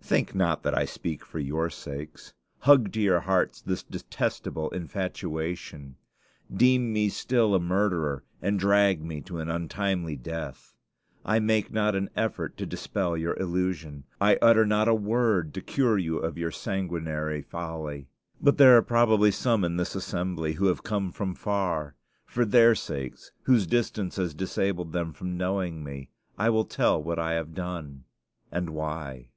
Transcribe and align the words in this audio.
Think 0.00 0.34
not 0.34 0.62
that 0.62 0.72
I 0.72 0.86
speak 0.86 1.26
for 1.26 1.38
your 1.38 1.68
sakes. 1.68 2.32
Hug 2.60 2.90
to 2.94 3.02
your 3.02 3.20
hearts 3.20 3.60
this 3.60 3.82
detestable 3.82 4.70
infatuation. 4.70 5.96
Deem 6.50 6.90
me 6.90 7.10
still 7.10 7.54
a 7.54 7.60
murderer, 7.60 8.24
and 8.40 8.58
drag 8.58 9.02
me 9.04 9.20
to 9.20 9.36
untimely 9.40 10.16
death. 10.16 10.72
I 11.22 11.38
make 11.38 11.70
not 11.70 11.94
an 11.94 12.08
effort 12.16 12.56
to 12.56 12.64
dispel 12.64 13.14
your 13.14 13.36
illusion; 13.38 14.04
I 14.22 14.38
utter 14.40 14.64
not 14.64 14.88
a 14.88 14.94
word 14.94 15.52
to 15.52 15.60
cure 15.60 15.98
you 15.98 16.16
of 16.16 16.38
your 16.38 16.50
sanguinary 16.50 17.42
folly: 17.42 18.08
but 18.40 18.56
there 18.56 18.78
are 18.78 18.82
probably 18.82 19.30
some 19.32 19.64
in 19.64 19.76
this 19.76 19.94
assembly 19.94 20.54
who 20.54 20.64
have 20.68 20.82
come 20.82 21.12
from 21.12 21.34
far; 21.34 21.94
for 22.24 22.46
their 22.46 22.74
sakes, 22.74 23.32
whose 23.42 23.66
distance 23.66 24.16
has 24.16 24.32
disabled 24.32 24.92
them 24.94 25.12
from 25.12 25.36
knowing 25.36 25.84
me, 25.84 26.08
I 26.38 26.48
will 26.48 26.64
tell 26.64 27.02
what 27.02 27.18
I 27.18 27.34
have 27.34 27.52
done, 27.52 28.04
and 28.50 28.70
why. 28.70 29.28